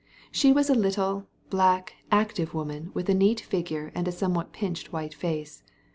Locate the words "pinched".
4.51-4.91